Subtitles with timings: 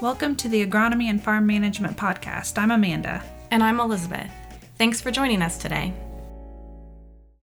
[0.00, 2.56] Welcome to the Agronomy and Farm Management Podcast.
[2.56, 3.22] I'm Amanda.
[3.50, 4.30] And I'm Elizabeth.
[4.78, 5.92] Thanks for joining us today.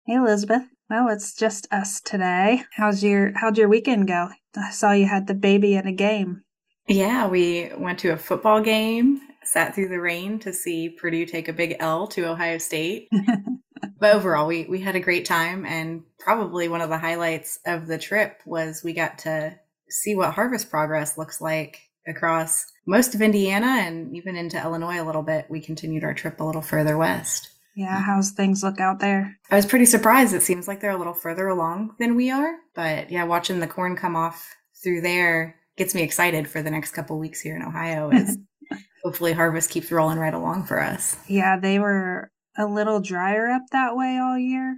[0.04, 0.62] Hey Elizabeth.
[0.90, 2.64] Well, it's just us today.
[2.72, 4.30] How's your how'd your weekend go?
[4.56, 6.42] I saw you had the baby at a game.
[6.88, 11.46] Yeah, we went to a football game, sat through the rain to see Purdue take
[11.46, 13.06] a big L to Ohio State.
[14.00, 17.86] but overall, we we had a great time and probably one of the highlights of
[17.86, 19.56] the trip was we got to
[19.88, 25.04] see what harvest progress looks like across most of Indiana and even into Illinois a
[25.04, 25.46] little bit.
[25.48, 27.50] We continued our trip a little further west.
[27.76, 29.38] Yeah, how's things look out there?
[29.50, 30.34] I was pretty surprised.
[30.34, 32.56] It seems like they're a little further along than we are.
[32.74, 36.92] But yeah, watching the corn come off through there gets me excited for the next
[36.92, 38.36] couple weeks here in Ohio as
[39.04, 41.16] hopefully harvest keeps rolling right along for us.
[41.26, 44.76] Yeah, they were a little drier up that way all year.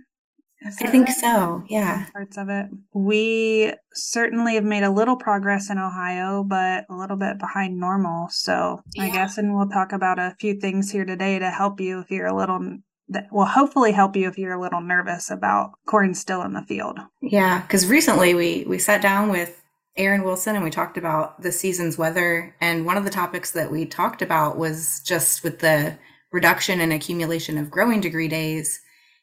[0.64, 1.16] I think right?
[1.16, 1.64] so.
[1.68, 2.06] Yeah.
[2.12, 2.66] Parts of it.
[2.92, 8.28] We certainly have made a little progress in Ohio, but a little bit behind normal.
[8.30, 9.04] So yeah.
[9.04, 12.10] I guess, and we'll talk about a few things here today to help you if
[12.10, 12.78] you're a little
[13.08, 16.62] that will hopefully help you if you're a little nervous about corn still in the
[16.62, 16.98] field.
[17.20, 19.62] Yeah, because recently we we sat down with
[19.96, 23.70] Aaron Wilson and we talked about the season's weather, and one of the topics that
[23.70, 25.98] we talked about was just with the
[26.32, 28.80] reduction and accumulation of growing degree days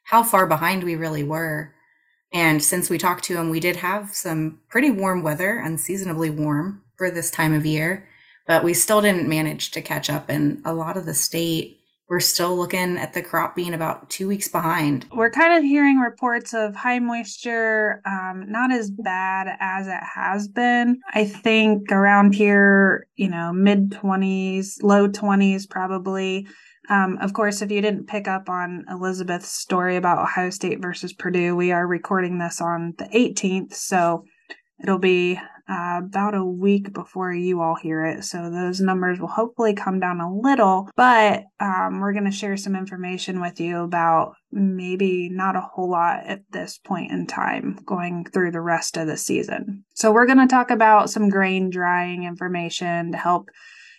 [0.10, 1.72] how far behind we really were.
[2.34, 6.82] And since we talked to him, we did have some pretty warm weather, unseasonably warm
[6.98, 8.08] for this time of year,
[8.48, 10.28] but we still didn't manage to catch up.
[10.28, 11.78] And a lot of the state,
[12.10, 15.06] we're still looking at the crop being about two weeks behind.
[15.14, 20.48] We're kind of hearing reports of high moisture, um, not as bad as it has
[20.48, 21.02] been.
[21.14, 26.48] I think around here, you know, mid 20s, low 20s probably.
[26.90, 31.14] Um, of course, if you didn't pick up on Elizabeth's story about Ohio State versus
[31.14, 34.26] Purdue, we are recording this on the 18th, so
[34.82, 38.24] it'll be uh, about a week before you all hear it.
[38.24, 42.58] So those numbers will hopefully come down a little, but um, we're going to share
[42.58, 47.78] some information with you about maybe not a whole lot at this point in time
[47.86, 49.84] going through the rest of the season.
[49.94, 53.50] So we're going to talk about some grain drying information to help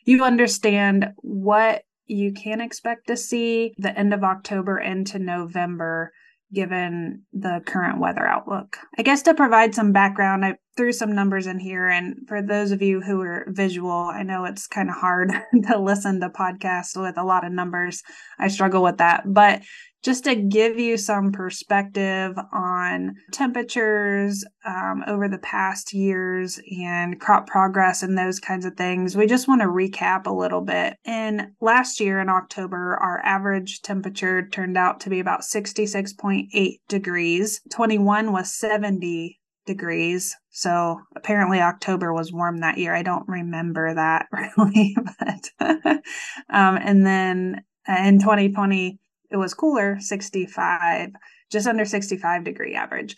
[0.05, 6.13] you understand what you can expect to see the end of October into November
[6.53, 8.77] given the current weather outlook.
[8.99, 11.89] I guess to provide some background, I threw some numbers in here.
[11.89, 15.31] And for those of you who are visual, I know it's kind of hard
[15.69, 18.03] to listen to podcasts with a lot of numbers.
[18.39, 19.23] I struggle with that.
[19.33, 19.63] But
[20.03, 27.47] just to give you some perspective on temperatures um, over the past years and crop
[27.47, 30.97] progress and those kinds of things, we just want to recap a little bit.
[31.05, 37.61] In last year in October, our average temperature turned out to be about 66.8 degrees.
[37.71, 40.37] 21 was 70 degrees.
[40.51, 42.95] So apparently October was warm that year.
[42.95, 45.51] I don't remember that really, but
[46.51, 48.99] um, and then in 2020
[49.31, 51.11] it was cooler 65
[51.51, 53.17] just under 65 degree average.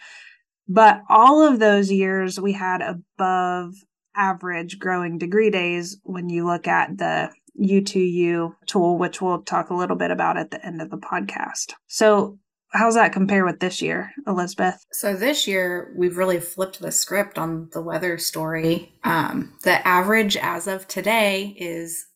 [0.68, 3.74] But all of those years we had above
[4.16, 7.30] average growing degree days when you look at the
[7.60, 11.74] u2u tool which we'll talk a little bit about at the end of the podcast.
[11.86, 12.38] So
[12.72, 14.84] how's that compare with this year elizabeth?
[14.92, 18.92] So this year we've really flipped the script on the weather story.
[19.04, 22.06] Um, the average as of today is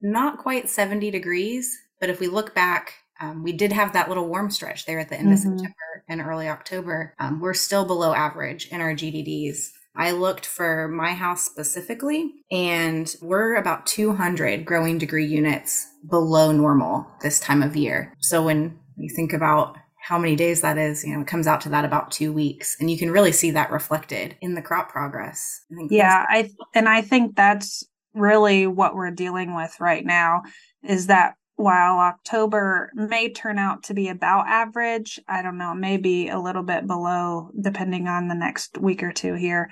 [0.00, 4.28] not quite 70 degrees but if we look back um, we did have that little
[4.28, 5.34] warm stretch there at the end mm-hmm.
[5.34, 7.14] of September and early October.
[7.20, 9.70] Um, we're still below average in our GDDs.
[9.94, 17.06] I looked for my house specifically, and we're about 200 growing degree units below normal
[17.22, 18.12] this time of year.
[18.18, 21.60] So when you think about how many days that is, you know, it comes out
[21.60, 22.76] to that about two weeks.
[22.80, 25.60] And you can really see that reflected in the crop progress.
[25.70, 27.84] I yeah, I and I think that's
[28.14, 30.42] really what we're dealing with right now
[30.82, 36.28] is that while October may turn out to be about average, I don't know, maybe
[36.28, 39.70] a little bit below depending on the next week or two here.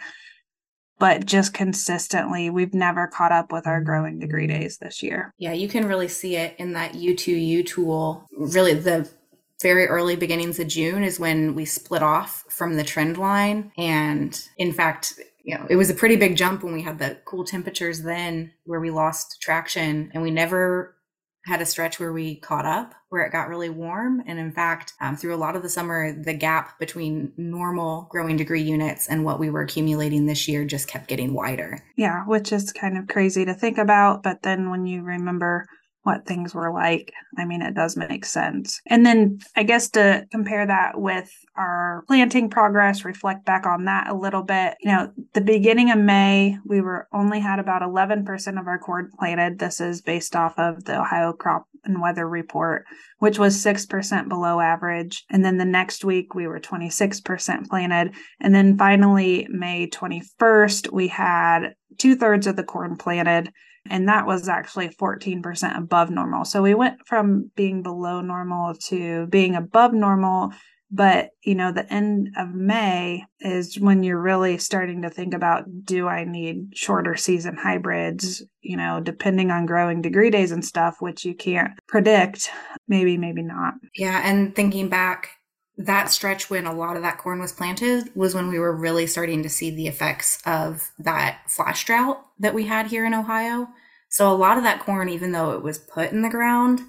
[0.98, 5.32] But just consistently, we've never caught up with our growing degree days this year.
[5.38, 8.26] Yeah, you can really see it in that U2U tool.
[8.36, 9.10] Really, the
[9.62, 13.72] very early beginnings of June is when we split off from the trend line.
[13.78, 17.18] And in fact, you know, it was a pretty big jump when we had the
[17.24, 20.94] cool temperatures then where we lost traction and we never
[21.46, 24.22] had a stretch where we caught up where it got really warm.
[24.26, 28.36] And in fact um, through a lot of the summer the gap between normal growing
[28.36, 31.78] degree units and what we were accumulating this year just kept getting wider.
[31.96, 34.22] Yeah which is kind of crazy to think about.
[34.22, 35.66] But then when you remember
[36.02, 38.80] what things were like, I mean, it does make sense.
[38.86, 44.08] And then I guess to compare that with our planting progress, reflect back on that
[44.08, 44.76] a little bit.
[44.80, 49.10] You know, the beginning of May, we were only had about 11% of our corn
[49.18, 49.58] planted.
[49.58, 52.84] This is based off of the Ohio crop and weather report,
[53.18, 55.24] which was 6% below average.
[55.30, 58.14] And then the next week, we were 26% planted.
[58.40, 63.52] And then finally, May 21st, we had two thirds of the corn planted
[63.88, 66.44] and that was actually 14% above normal.
[66.44, 70.52] So we went from being below normal to being above normal.
[70.92, 75.64] But, you know, the end of May is when you're really starting to think about
[75.84, 80.96] do I need shorter season hybrids, you know, depending on growing degree days and stuff,
[80.98, 82.50] which you can't predict.
[82.88, 83.74] Maybe, maybe not.
[83.94, 84.20] Yeah.
[84.24, 85.28] And thinking back,
[85.84, 89.06] that stretch when a lot of that corn was planted was when we were really
[89.06, 93.66] starting to see the effects of that flash drought that we had here in Ohio.
[94.10, 96.80] So a lot of that corn, even though it was put in the ground,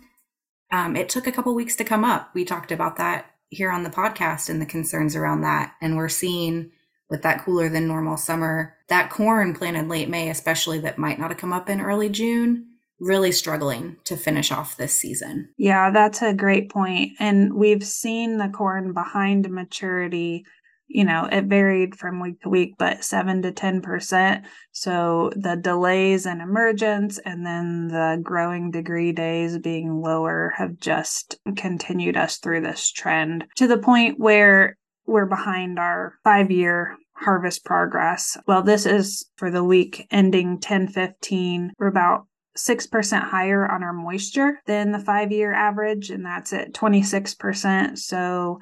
[0.71, 2.31] um, it took a couple weeks to come up.
[2.33, 5.73] We talked about that here on the podcast and the concerns around that.
[5.81, 6.71] And we're seeing
[7.09, 11.29] with that cooler than normal summer, that corn planted late May, especially that might not
[11.29, 12.70] have come up in early June,
[13.01, 15.49] really struggling to finish off this season.
[15.57, 17.13] Yeah, that's a great point.
[17.19, 20.45] And we've seen the corn behind maturity.
[20.87, 24.43] You know, it varied from week to week, but seven to 10%.
[24.71, 31.39] So the delays and emergence and then the growing degree days being lower have just
[31.57, 34.77] continued us through this trend to the point where
[35.07, 38.37] we're behind our five year harvest progress.
[38.47, 41.73] Well, this is for the week ending 1015.
[41.79, 42.25] We're about
[42.57, 47.97] 6% higher on our moisture than the five year average, and that's at 26%.
[47.97, 48.59] So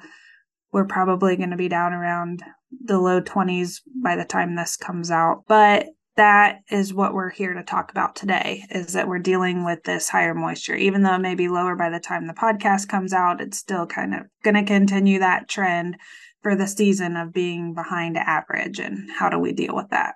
[0.72, 2.42] we're probably going to be down around
[2.84, 5.44] the low 20s by the time this comes out.
[5.48, 9.82] But that is what we're here to talk about today is that we're dealing with
[9.84, 13.12] this higher moisture even though it may be lower by the time the podcast comes
[13.12, 15.96] out it's still kind of going to continue that trend
[16.42, 20.14] for the season of being behind average and how do we deal with that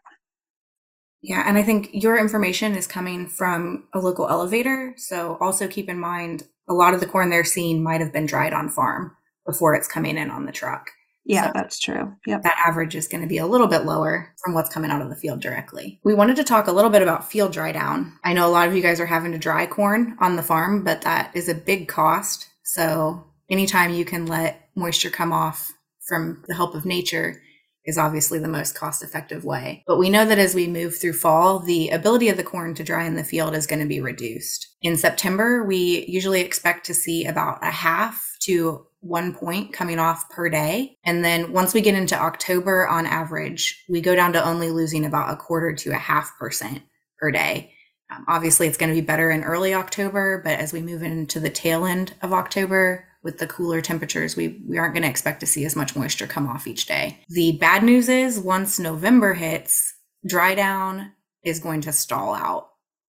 [1.25, 4.93] yeah, and I think your information is coming from a local elevator.
[4.99, 8.27] So also keep in mind a lot of the corn they're seeing might have been
[8.27, 9.17] dried on farm
[9.47, 10.91] before it's coming in on the truck.
[11.25, 12.15] Yeah, so that's true.
[12.27, 12.43] Yep.
[12.43, 15.09] That average is going to be a little bit lower from what's coming out of
[15.09, 15.99] the field directly.
[16.05, 18.19] We wanted to talk a little bit about field dry down.
[18.23, 20.85] I know a lot of you guys are having to dry corn on the farm,
[20.85, 22.49] but that is a big cost.
[22.65, 25.73] So anytime you can let moisture come off
[26.07, 27.41] from the help of nature,
[27.87, 29.83] is obviously the most cost effective way.
[29.87, 32.85] But we know that as we move through fall, the ability of the corn to
[32.85, 34.75] dry in the field is going to be reduced.
[34.83, 40.31] In September, we usually expect to see about a half to one point coming off
[40.31, 40.97] per day.
[41.05, 45.05] And then once we get into October on average, we go down to only losing
[45.05, 46.83] about a quarter to a half percent
[47.19, 47.73] per day.
[48.11, 51.41] Um, obviously, it's going to be better in early October, but as we move into
[51.41, 55.41] the tail end of October, with the cooler temperatures, we, we aren't going to expect
[55.41, 57.19] to see as much moisture come off each day.
[57.31, 59.95] The bad news is once November hits,
[60.27, 61.13] dry down
[61.43, 62.69] is going to stall out.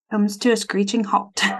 [0.10, 1.42] Comes to a screeching halt.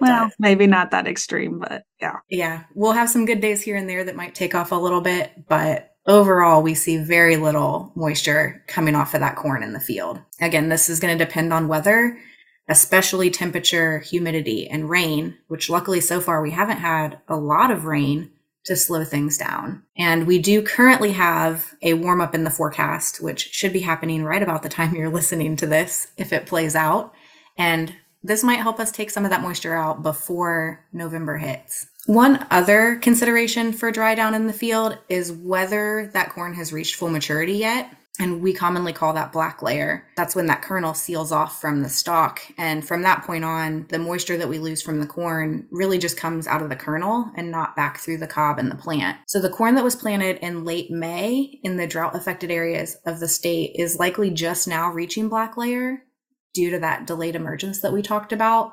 [0.00, 0.32] well, does.
[0.38, 2.16] maybe not that extreme, but yeah.
[2.28, 2.64] Yeah.
[2.74, 5.46] We'll have some good days here and there that might take off a little bit,
[5.48, 10.20] but overall, we see very little moisture coming off of that corn in the field.
[10.40, 12.18] Again, this is going to depend on weather
[12.68, 17.84] especially temperature, humidity, and rain, which luckily so far we haven't had a lot of
[17.84, 18.30] rain
[18.64, 19.82] to slow things down.
[19.96, 24.24] And we do currently have a warm up in the forecast, which should be happening
[24.24, 27.14] right about the time you're listening to this if it plays out.
[27.56, 31.86] And this might help us take some of that moisture out before November hits.
[32.06, 36.96] One other consideration for dry down in the field is whether that corn has reached
[36.96, 37.94] full maturity yet.
[38.20, 40.04] And we commonly call that black layer.
[40.16, 42.40] That's when that kernel seals off from the stalk.
[42.58, 46.16] And from that point on, the moisture that we lose from the corn really just
[46.16, 49.18] comes out of the kernel and not back through the cob and the plant.
[49.28, 53.20] So the corn that was planted in late May in the drought affected areas of
[53.20, 56.02] the state is likely just now reaching black layer
[56.54, 58.72] due to that delayed emergence that we talked about.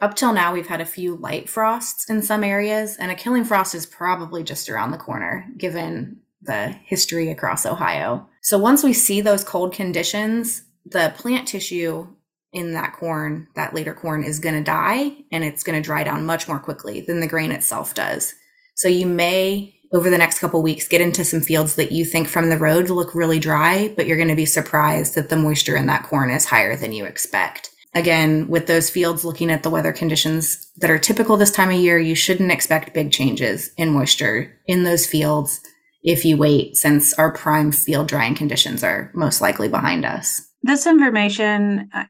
[0.00, 3.44] Up till now, we've had a few light frosts in some areas, and a killing
[3.44, 8.28] frost is probably just around the corner, given the history across Ohio.
[8.42, 12.06] So once we see those cold conditions, the plant tissue
[12.52, 16.04] in that corn, that later corn, is going to die and it's going to dry
[16.04, 18.34] down much more quickly than the grain itself does.
[18.76, 22.28] So you may, over the next couple weeks, get into some fields that you think
[22.28, 25.76] from the road look really dry, but you're going to be surprised that the moisture
[25.76, 27.70] in that corn is higher than you expect.
[27.94, 31.76] Again, with those fields looking at the weather conditions that are typical this time of
[31.76, 35.60] year, you shouldn't expect big changes in moisture in those fields
[36.04, 40.42] if you wait, since our prime field drying conditions are most likely behind us.
[40.62, 42.04] This information uh,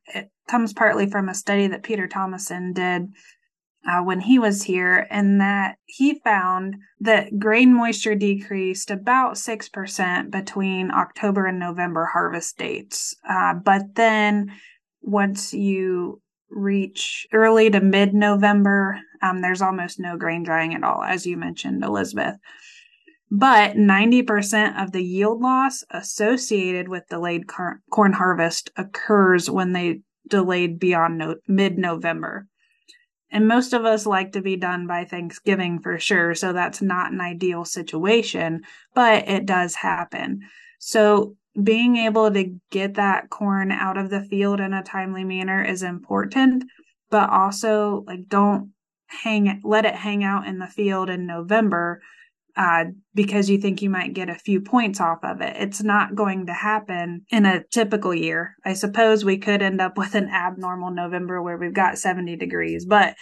[0.49, 3.09] comes partly from a study that Peter Thomison did
[3.89, 10.31] uh, when he was here, and that he found that grain moisture decreased about 6%
[10.31, 13.15] between October and November harvest dates.
[13.29, 14.53] Uh, but then
[15.03, 21.03] once you reach early to mid November, um, there's almost no grain drying at all,
[21.03, 22.37] as you mentioned, Elizabeth.
[23.37, 30.79] But 90% of the yield loss associated with delayed corn harvest occurs when they delayed
[30.79, 32.47] beyond no- mid November.
[33.33, 36.37] And most of us like to be done by Thanksgiving for sure.
[36.37, 38.63] So that's not an ideal situation,
[38.95, 40.43] but it does happen.
[40.79, 45.61] So being able to get that corn out of the field in a timely manner
[45.61, 46.67] is important,
[47.11, 48.71] but also like don't
[49.07, 52.01] hang let it hang out in the field in November
[52.57, 52.85] uh,
[53.15, 55.57] because you think you might get a few points off of it.
[55.59, 58.55] It's not going to happen in a typical year.
[58.65, 62.87] I suppose we could end up with an abnormal November where we've got 70 degrees,
[62.87, 63.17] but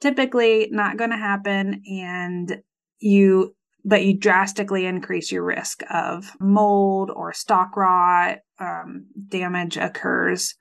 [0.00, 1.82] typically not going to happen.
[1.86, 2.62] And
[2.98, 10.54] you, but you drastically increase your risk of mold or stalk rot um, damage occurs.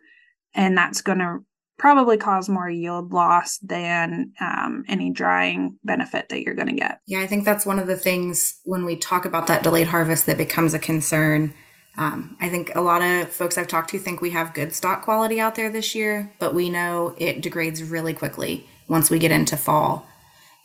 [0.53, 1.39] And that's going to
[1.81, 6.99] probably cause more yield loss than um, any drying benefit that you're going to get.
[7.07, 10.27] Yeah, I think that's one of the things when we talk about that delayed harvest
[10.27, 11.55] that becomes a concern.
[11.97, 15.01] Um, I think a lot of folks I've talked to think we have good stalk
[15.01, 19.31] quality out there this year, but we know it degrades really quickly once we get
[19.31, 20.05] into fall.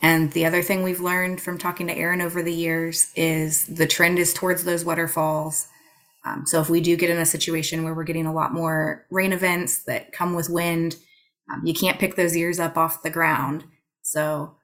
[0.03, 3.87] And the other thing we've learned from talking to Aaron over the years is the
[3.87, 5.67] trend is towards those wetter falls.
[6.23, 9.07] Um, so if we do get in a situation where we're getting a lot more
[9.09, 10.97] rain events that come with wind,
[11.51, 13.65] um, you can't pick those ears up off the ground.
[14.01, 14.55] So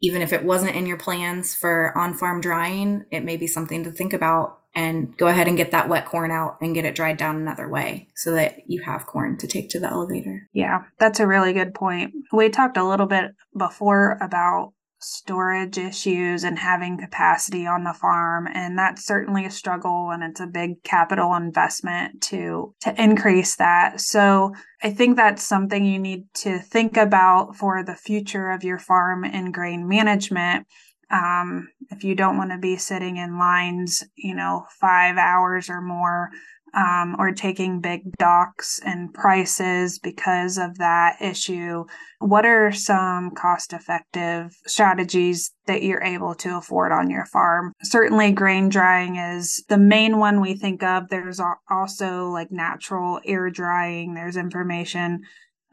[0.00, 3.84] even if it wasn't in your plans for on farm drying, it may be something
[3.84, 6.94] to think about and go ahead and get that wet corn out and get it
[6.94, 10.48] dried down another way so that you have corn to take to the elevator.
[10.52, 12.12] Yeah, that's a really good point.
[12.32, 18.48] We talked a little bit before about storage issues and having capacity on the farm
[18.52, 24.00] and that's certainly a struggle and it's a big capital investment to to increase that.
[24.00, 24.52] So
[24.82, 29.24] i think that's something you need to think about for the future of your farm
[29.24, 30.66] and grain management.
[31.10, 35.80] Um, if you don't want to be sitting in lines you know five hours or
[35.80, 36.30] more
[36.74, 41.84] um, or taking big docks and prices because of that issue.
[42.20, 47.72] What are some cost effective strategies that you're able to afford on your farm?
[47.82, 51.08] Certainly, grain drying is the main one we think of.
[51.08, 55.22] There's also like natural air drying, there's information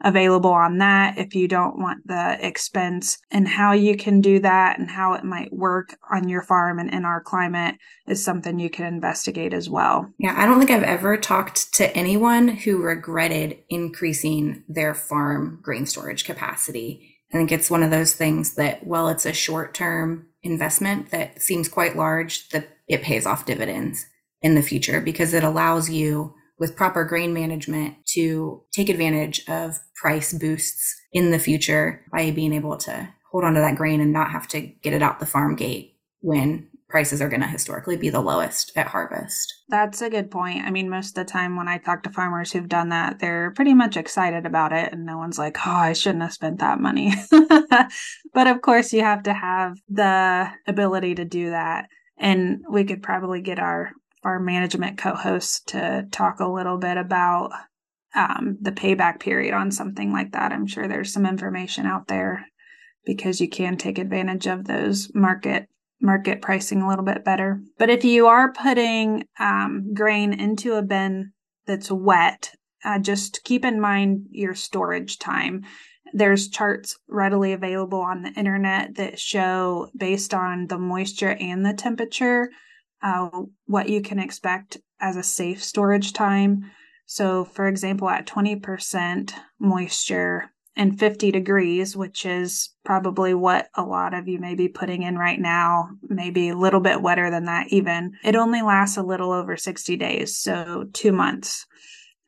[0.04, 4.78] available on that if you don't want the expense and how you can do that
[4.78, 7.76] and how it might work on your farm and in our climate
[8.06, 10.12] is something you can investigate as well.
[10.18, 15.86] Yeah, I don't think I've ever talked to anyone who regretted increasing their farm grain
[15.86, 17.16] storage capacity.
[17.32, 21.68] I think it's one of those things that while it's a short-term investment that seems
[21.68, 24.06] quite large, that it pays off dividends
[24.42, 29.78] in the future because it allows you with proper grain management to take advantage of
[29.94, 34.12] price boosts in the future by being able to hold on to that grain and
[34.12, 37.96] not have to get it out the farm gate when prices are going to historically
[37.96, 39.52] be the lowest at harvest.
[39.68, 40.64] That's a good point.
[40.64, 43.50] I mean, most of the time when I talk to farmers who've done that, they're
[43.50, 46.80] pretty much excited about it, and no one's like, oh, I shouldn't have spent that
[46.80, 47.12] money.
[48.32, 51.88] but of course, you have to have the ability to do that.
[52.18, 53.90] And we could probably get our
[54.26, 57.52] our management co-hosts to talk a little bit about
[58.16, 60.50] um, the payback period on something like that.
[60.50, 62.46] I'm sure there's some information out there
[63.04, 65.68] because you can take advantage of those market
[66.02, 67.60] market pricing a little bit better.
[67.78, 71.32] But if you are putting um, grain into a bin
[71.66, 72.50] that's wet,
[72.84, 75.62] uh, just keep in mind your storage time.
[76.12, 81.72] There's charts readily available on the internet that show based on the moisture and the
[81.72, 82.50] temperature
[83.06, 83.28] uh,
[83.66, 86.70] what you can expect as a safe storage time.
[87.06, 94.12] So, for example, at 20% moisture and 50 degrees, which is probably what a lot
[94.12, 97.68] of you may be putting in right now, maybe a little bit wetter than that,
[97.68, 101.64] even, it only lasts a little over 60 days, so two months.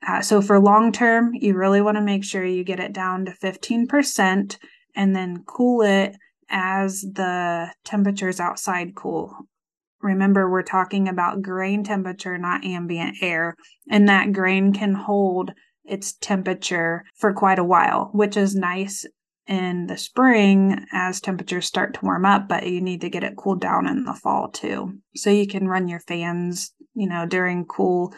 [0.06, 3.24] Uh, so, for long term, you really want to make sure you get it down
[3.24, 4.56] to 15%
[4.94, 6.14] and then cool it
[6.48, 9.36] as the temperatures outside cool.
[10.00, 13.56] Remember, we're talking about grain temperature, not ambient air,
[13.90, 15.52] and that grain can hold
[15.84, 19.04] its temperature for quite a while, which is nice
[19.46, 23.36] in the spring as temperatures start to warm up, but you need to get it
[23.36, 24.92] cooled down in the fall too.
[25.16, 28.14] So you can run your fans, you know, during cool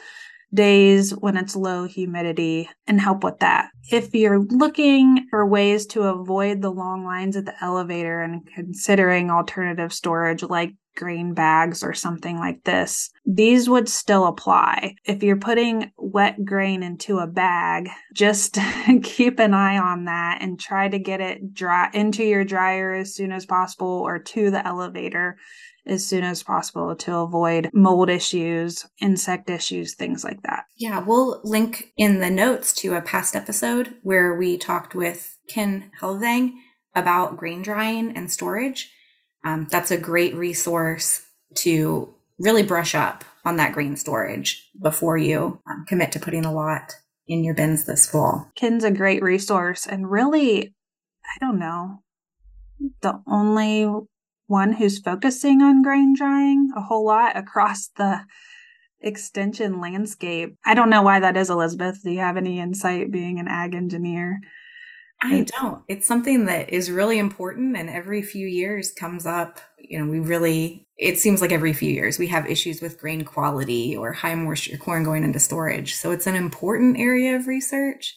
[0.53, 3.71] days when it's low humidity and help with that.
[3.93, 9.31] If you're looking for ways to avoid the long lines at the elevator and considering
[9.31, 14.95] alternative storage like grain bags or something like this, these would still apply.
[15.04, 18.59] If you're putting wet grain into a bag, just
[19.02, 23.14] keep an eye on that and try to get it dry into your dryer as
[23.14, 25.38] soon as possible or to the elevator
[25.87, 30.64] as soon as possible to avoid mold issues, insect issues, things like that.
[30.76, 35.90] Yeah, we'll link in the notes to a past episode where we talked with Ken
[36.00, 36.52] Hellevang
[36.95, 38.92] about grain drying and storage.
[39.45, 41.23] Um, that's a great resource
[41.57, 46.53] to really brush up on that grain storage before you um, commit to putting a
[46.53, 46.95] lot
[47.27, 48.51] in your bins this fall.
[48.57, 50.75] Ken's a great resource and really,
[51.25, 52.03] I don't know,
[53.03, 53.89] the only
[54.47, 58.23] one who's focusing on grain drying a whole lot across the
[59.01, 60.57] extension landscape.
[60.65, 62.03] I don't know why that is, Elizabeth.
[62.03, 64.41] Do you have any insight being an ag engineer?
[65.23, 65.83] I don't.
[65.87, 69.61] It's something that is really important and every few years comes up.
[69.79, 73.25] You know, we really, it seems like every few years we have issues with grain
[73.25, 75.95] quality or high moisture corn going into storage.
[75.95, 78.17] So it's an important area of research,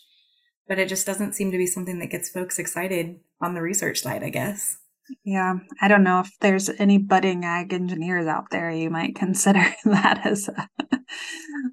[0.68, 4.00] but it just doesn't seem to be something that gets folks excited on the research
[4.00, 4.78] side, I guess.
[5.24, 9.64] Yeah, I don't know if there's any budding ag engineers out there you might consider
[9.86, 10.70] that as a,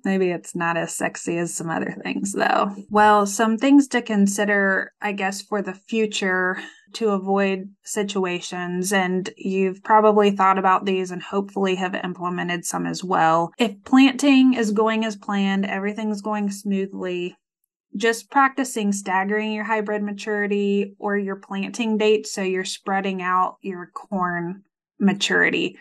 [0.04, 2.74] maybe it's not as sexy as some other things though.
[2.90, 6.58] Well, some things to consider, I guess, for the future
[6.94, 13.04] to avoid situations and you've probably thought about these and hopefully have implemented some as
[13.04, 13.52] well.
[13.58, 17.36] If planting is going as planned, everything's going smoothly,
[17.96, 23.90] just practicing staggering your hybrid maturity or your planting date so you're spreading out your
[23.94, 24.62] corn
[24.98, 25.78] maturity.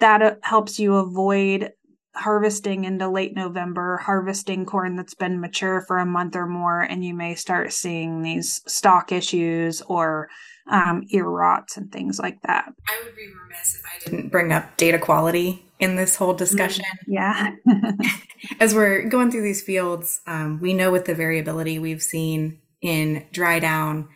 [0.00, 1.72] That uh, helps you avoid
[2.16, 7.04] harvesting into late November, harvesting corn that's been mature for a month or more, and
[7.04, 10.28] you may start seeing these stalk issues or
[10.70, 12.72] um, ear rots and things like that.
[12.88, 16.84] I would be remiss if I didn't bring up data quality in this whole discussion.
[17.06, 17.52] Yeah.
[18.60, 23.26] As we're going through these fields, um, we know with the variability we've seen in
[23.32, 24.08] dry down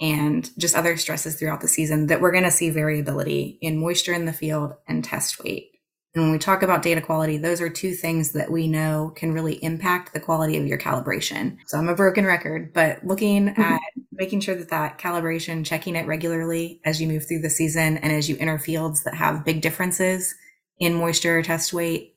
[0.00, 4.12] and just other stresses throughout the season that we're going to see variability in moisture
[4.12, 5.71] in the field and test weight.
[6.14, 9.32] And when we talk about data quality, those are two things that we know can
[9.32, 11.56] really impact the quality of your calibration.
[11.66, 13.60] So I'm a broken record, but looking mm-hmm.
[13.60, 13.80] at
[14.12, 18.12] making sure that that calibration, checking it regularly as you move through the season and
[18.12, 20.34] as you enter fields that have big differences
[20.78, 22.14] in moisture test weight,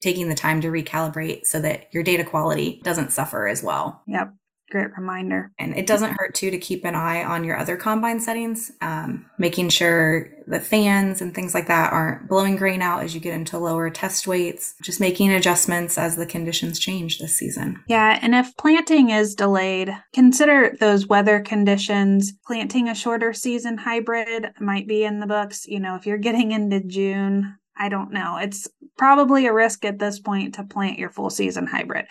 [0.00, 4.02] taking the time to recalibrate so that your data quality doesn't suffer as well.
[4.08, 4.34] Yep
[4.70, 5.52] great reminder.
[5.58, 9.26] And it doesn't hurt too to keep an eye on your other combine settings, um,
[9.38, 13.34] making sure the fans and things like that aren't blowing grain out as you get
[13.34, 17.82] into lower test weights, just making adjustments as the conditions change this season.
[17.88, 22.32] Yeah, and if planting is delayed, consider those weather conditions.
[22.46, 25.66] Planting a shorter season hybrid might be in the books.
[25.66, 28.38] You know, if you're getting into June, I don't know.
[28.38, 32.06] It's probably a risk at this point to plant your full season hybrid.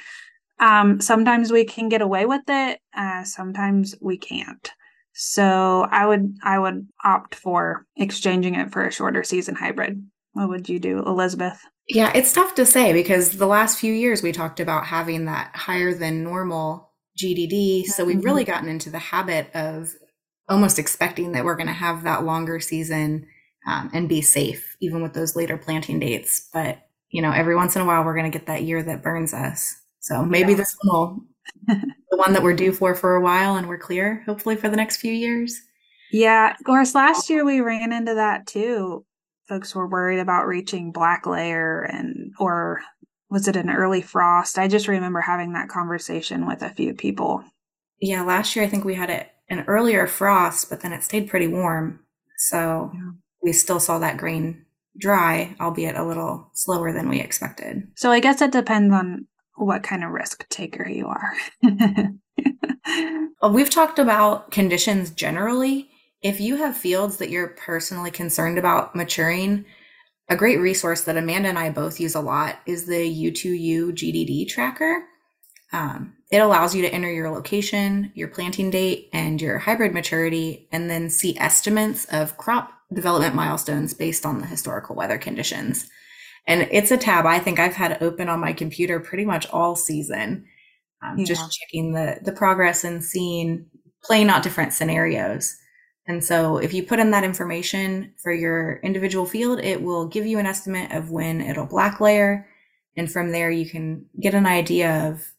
[0.59, 2.79] Um, sometimes we can get away with it.
[2.95, 4.71] Uh, sometimes we can't.
[5.13, 10.05] So I would I would opt for exchanging it for a shorter season hybrid.
[10.33, 11.59] What would you do, Elizabeth?
[11.87, 15.55] Yeah, it's tough to say because the last few years we talked about having that
[15.55, 17.85] higher than normal GDD.
[17.85, 18.51] So we've really mm-hmm.
[18.51, 19.93] gotten into the habit of
[20.49, 23.27] almost expecting that we're going to have that longer season
[23.67, 26.49] um, and be safe, even with those later planting dates.
[26.53, 29.03] But, you know, every once in a while, we're going to get that year that
[29.03, 29.75] burns us.
[30.05, 30.57] So maybe yeah.
[30.57, 31.19] this one will,
[32.11, 34.75] the one that we're due for for a while and we're clear, hopefully for the
[34.75, 35.59] next few years.
[36.11, 36.51] Yeah.
[36.51, 39.03] Of course, last year we ran into that too.
[39.49, 42.81] Folks were worried about reaching black layer and, or
[43.31, 44.59] was it an early frost?
[44.59, 47.43] I just remember having that conversation with a few people.
[47.99, 48.21] Yeah.
[48.21, 51.47] Last year, I think we had it an earlier frost, but then it stayed pretty
[51.47, 51.99] warm.
[52.37, 53.09] So yeah.
[53.41, 54.65] we still saw that grain
[54.99, 57.87] dry, albeit a little slower than we expected.
[57.95, 62.11] So I guess it depends on what kind of risk taker you are.
[63.51, 65.89] we've talked about conditions generally.
[66.21, 69.65] If you have fields that you're personally concerned about maturing,
[70.27, 74.47] a great resource that Amanda and I both use a lot is the U2U GDD
[74.49, 75.05] tracker.
[75.71, 80.67] Um, it allows you to enter your location, your planting date, and your hybrid maturity,
[80.71, 85.89] and then see estimates of crop development milestones based on the historical weather conditions.
[86.47, 89.75] And it's a tab I think I've had open on my computer pretty much all
[89.75, 90.45] season.
[91.01, 91.25] Um, yeah.
[91.25, 93.65] Just checking the the progress and seeing
[94.03, 95.57] playing out different scenarios.
[96.07, 100.27] And so if you put in that information for your individual field, it will give
[100.27, 102.47] you an estimate of when it'll black layer
[102.95, 105.33] And from there, you can get an idea of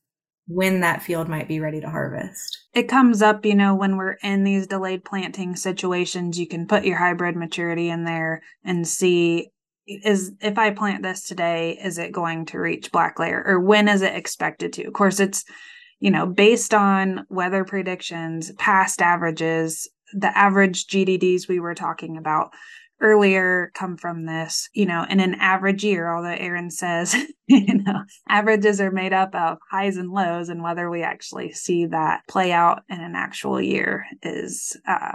[0.49, 2.67] when that field might be ready to harvest.
[2.75, 6.85] It comes up, you know, when we're in these delayed planting situations, you can put
[6.85, 9.51] your hybrid maturity in there and see
[9.87, 13.89] is if I plant this today, is it going to reach black layer or when
[13.89, 14.85] is it expected to?
[14.85, 15.45] Of course, it's,
[16.01, 22.51] you know, based on weather predictions, past averages, the average GDDs we were talking about
[23.01, 27.15] earlier come from this, you know, in an average year, although Aaron says,
[27.47, 31.87] you know, averages are made up of highs and lows, and whether we actually see
[31.87, 35.13] that play out in an actual year is uh,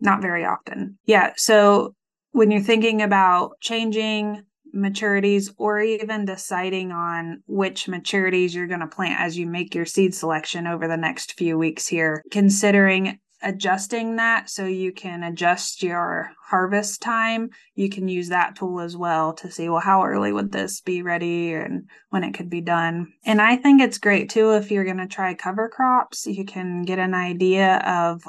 [0.00, 0.98] not very often.
[1.04, 1.32] Yeah.
[1.36, 1.94] So
[2.32, 8.86] when you're thinking about changing maturities or even deciding on which maturities you're going to
[8.86, 14.16] plant as you make your seed selection over the next few weeks here, considering adjusting
[14.16, 17.48] that so you can adjust your harvest time.
[17.74, 21.02] You can use that tool as well to see well how early would this be
[21.02, 23.12] ready and when it could be done.
[23.24, 26.82] And i think it's great too if you're going to try cover crops you can
[26.82, 28.22] get an idea of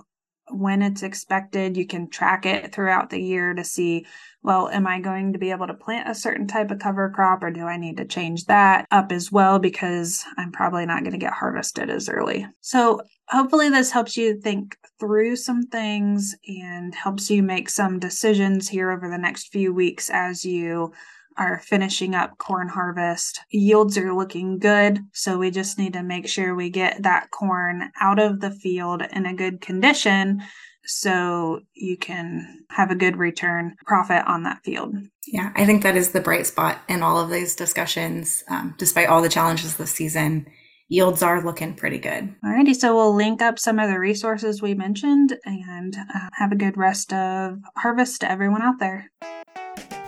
[0.51, 4.05] when it's expected you can track it throughout the year to see
[4.43, 7.43] well, am I going to be able to plant a certain type of cover crop
[7.43, 11.11] or do I need to change that up as well because I'm probably not going
[11.11, 12.47] to get harvested as early?
[12.59, 18.67] So, hopefully, this helps you think through some things and helps you make some decisions
[18.67, 20.91] here over the next few weeks as you
[21.37, 23.41] are finishing up corn harvest.
[23.49, 27.91] Yields are looking good, so we just need to make sure we get that corn
[27.99, 30.41] out of the field in a good condition
[30.85, 34.95] so you can have a good return profit on that field.
[35.27, 38.43] Yeah, I think that is the bright spot in all of these discussions.
[38.49, 40.47] Um, despite all the challenges this season,
[40.87, 42.35] yields are looking pretty good.
[42.43, 46.57] Alrighty, so we'll link up some of the resources we mentioned and uh, have a
[46.57, 49.11] good rest of harvest to everyone out there.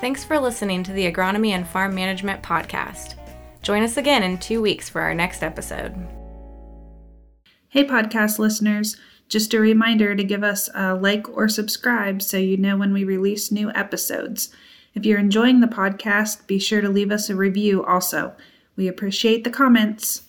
[0.04, 3.16] Thanks for listening to the Agronomy and Farm Management Podcast.
[3.62, 5.96] Join us again in two weeks for our next episode.
[7.70, 8.98] Hey, podcast listeners.
[9.30, 13.06] Just a reminder to give us a like or subscribe so you know when we
[13.06, 14.54] release new episodes.
[14.94, 18.36] If you're enjoying the podcast, be sure to leave us a review also.
[18.76, 20.24] We appreciate the comments.